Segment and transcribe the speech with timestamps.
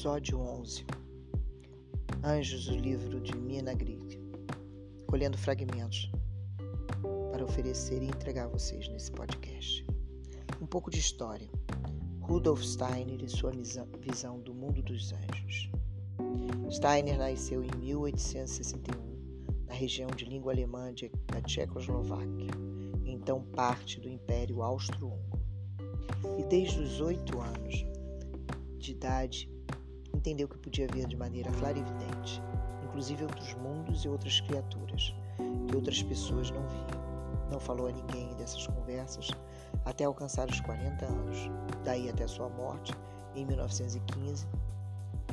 [0.00, 0.86] Episódio 11
[2.24, 4.18] Anjos, o livro de Mina Grieg,
[5.06, 6.10] colhendo fragmentos
[7.30, 9.86] para oferecer e entregar a vocês nesse podcast.
[10.58, 11.46] Um pouco de história.
[12.22, 13.52] Rudolf Steiner e sua
[14.00, 15.70] visão do mundo dos anjos.
[16.70, 20.94] Steiner nasceu em 1861 na região de língua alemã
[21.26, 22.50] da Tchecoslováquia,
[23.04, 25.44] então parte do Império Austro-Húngaro.
[26.38, 27.84] E desde os oito anos
[28.78, 29.59] de idade
[30.20, 32.42] entendeu que podia ver de maneira clara e evidente,
[32.84, 35.14] inclusive outros mundos e outras criaturas
[35.66, 37.00] que outras pessoas não viam.
[37.50, 39.30] Não falou a ninguém dessas conversas
[39.86, 41.38] até alcançar os 40 anos,
[41.84, 42.92] daí até sua morte
[43.34, 44.46] em 1915.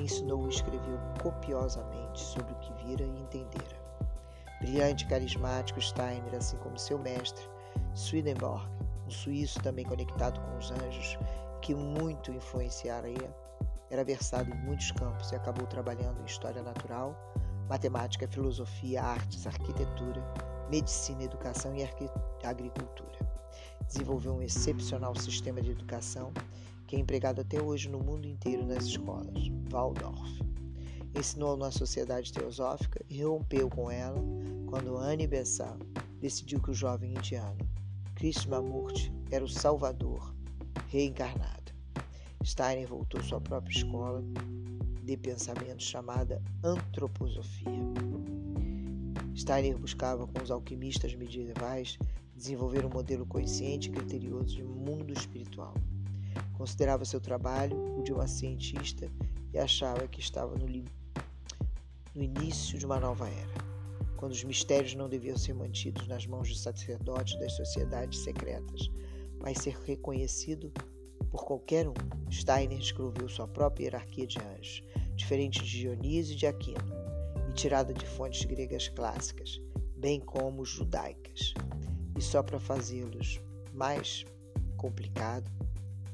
[0.01, 3.77] Ensinou e escreveu copiosamente sobre o que vira e entendera.
[4.61, 7.43] Brilhante e carismático, Steiner, assim como seu mestre,
[7.93, 8.65] Swedenborg,
[9.05, 11.17] um suíço também conectado com os anjos,
[11.61, 13.35] que muito influenciaria
[13.89, 17.15] era versado em muitos campos e acabou trabalhando em história natural,
[17.69, 20.23] matemática, filosofia, artes, arquitetura,
[20.69, 21.83] medicina, educação e
[22.43, 23.17] agricultura.
[23.87, 26.31] Desenvolveu um excepcional sistema de educação
[26.85, 30.41] que é empregado até hoje no mundo inteiro nas escolas, Waldorf.
[31.15, 34.21] Ensinou na sociedade teosófica e rompeu com ela
[34.67, 35.81] quando Anne Besant
[36.19, 37.57] decidiu que o jovem indiano
[38.15, 40.33] Krishnamurti era o Salvador
[40.89, 41.66] reencarnado.
[42.47, 44.23] Steiner voltou sua própria escola
[45.03, 47.69] de pensamento chamada antroposofia.
[49.35, 51.99] Steiner buscava com os alquimistas medievais
[52.33, 55.73] desenvolver um modelo consciente e criterioso de mundo espiritual.
[56.53, 59.11] Considerava seu trabalho o de uma cientista
[59.53, 60.67] e achava que estava no,
[62.15, 63.53] no início de uma nova era,
[64.15, 68.89] quando os mistérios não deviam ser mantidos nas mãos dos sacerdotes das sociedades secretas,
[69.41, 70.71] mas ser reconhecido
[71.37, 71.93] por qualquer um.
[72.31, 74.81] Steiner descreveu sua própria hierarquia de anjos,
[75.15, 76.93] diferente de Dionísio e de Aquino,
[77.47, 79.61] e tirada de fontes gregas clássicas,
[79.95, 81.53] bem como judaicas.
[82.17, 83.39] E só para fazê-los
[83.71, 84.25] mais
[84.77, 85.49] complicado,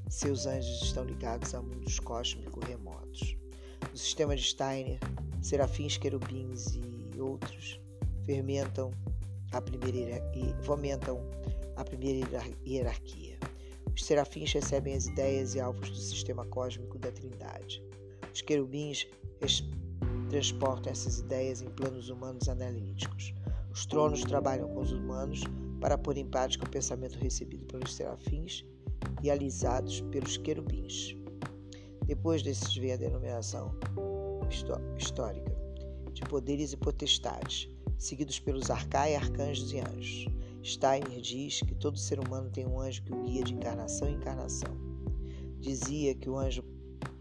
[0.10, 3.38] seus anjos estão ligados a mundos cósmicos remotos.
[3.90, 5.00] No sistema de Steiner,
[5.42, 7.80] serafins, querubins e outros
[8.26, 8.92] fermentam
[9.54, 11.22] a primeira e fomentam
[11.78, 12.28] a primeira
[12.66, 13.53] hierarquia.
[13.96, 17.84] Os serafins recebem as ideias e alvos do sistema cósmico da Trindade.
[18.34, 19.08] Os querubins
[20.30, 23.34] transportam essas ideias em planos humanos analíticos.
[23.72, 25.42] Os tronos trabalham com os humanos
[25.80, 28.66] para pôr em prática o pensamento recebido pelos serafins
[29.22, 31.16] e alisados pelos querubins.
[32.06, 33.76] Depois desses vem a denominação
[34.98, 35.52] histórica
[36.14, 37.70] de poderes e potestades,
[38.04, 40.28] seguidos pelos arcai, arcanjos e anjos.
[40.62, 44.16] Steiner diz que todo ser humano tem um anjo que o guia de encarnação em
[44.16, 44.76] encarnação.
[45.62, 46.62] Dizia que o anjo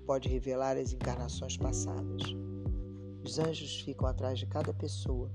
[0.05, 2.23] pode revelar as encarnações passadas.
[3.25, 5.31] Os anjos ficam atrás de cada pessoa,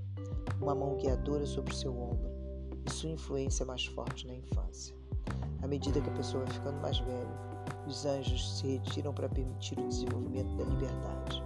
[0.60, 2.30] uma mão guiadora sobre o seu ombro,
[2.86, 4.94] e sua influência é mais forte na infância.
[5.62, 7.48] À medida que a pessoa vai ficando mais velha,
[7.86, 11.42] os anjos se retiram para permitir o desenvolvimento da liberdade,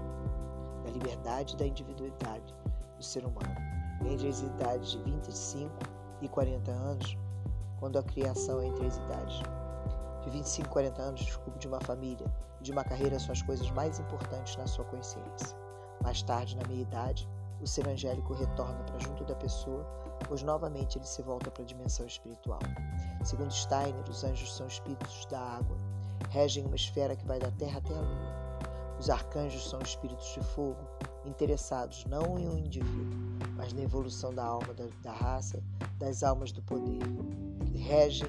[0.84, 2.52] da liberdade e da individualidade
[2.96, 3.81] do ser humano.
[4.06, 5.70] Entre as idades de 25
[6.20, 7.16] e 40 anos,
[7.78, 9.42] quando a criação é entre as idades
[10.22, 12.26] de 25 e 40 anos, desculpe, de uma família
[12.60, 15.56] e de uma carreira são as coisas mais importantes na sua consciência.
[16.02, 17.28] Mais tarde, na meia-idade,
[17.60, 19.84] o ser angélico retorna para junto da pessoa,
[20.28, 22.60] pois novamente ele se volta para a dimensão espiritual.
[23.24, 25.76] Segundo Steiner, os anjos são espíritos da água,
[26.30, 28.42] regem uma esfera que vai da terra até a lua.
[28.98, 30.88] Os arcanjos são espíritos de fogo,
[31.24, 33.31] interessados não em um indivíduo,
[33.62, 35.62] mas na evolução da alma da, da raça,
[35.96, 36.98] das almas do poder,
[37.64, 38.26] que regem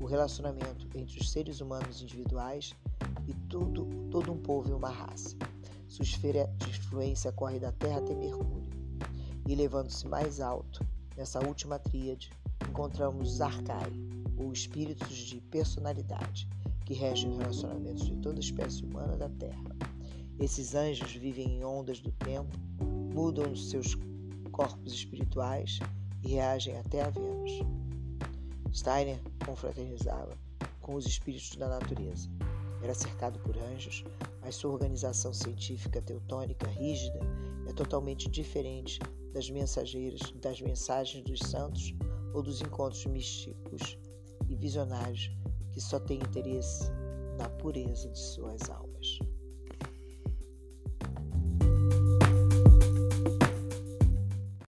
[0.00, 2.74] o relacionamento entre os seres humanos individuais
[3.28, 5.36] e tudo, todo um povo e uma raça.
[5.86, 8.68] Sua esfera de influência corre da Terra até Mercúrio.
[9.46, 10.84] E levando-se mais alto,
[11.16, 12.32] nessa última tríade,
[12.68, 13.92] encontramos os Arcai,
[14.36, 16.48] ou espíritos de personalidade,
[16.84, 19.76] que regem os relacionamentos de toda espécie humana da Terra.
[20.40, 22.58] Esses anjos vivem em ondas do tempo,
[23.14, 23.94] mudam os seus
[24.52, 25.80] corpos espirituais
[26.22, 27.52] e reagem até a Vênus.
[28.72, 30.36] Steiner confraternizava
[30.80, 32.28] com os espíritos da natureza.
[32.82, 34.04] Era cercado por anjos,
[34.40, 37.20] mas sua organização científica teutônica rígida
[37.68, 38.98] é totalmente diferente
[39.32, 41.94] das mensageiras, das mensagens dos santos
[42.34, 43.98] ou dos encontros místicos
[44.48, 45.30] e visionários
[45.72, 46.90] que só têm interesse
[47.38, 49.18] na pureza de suas almas.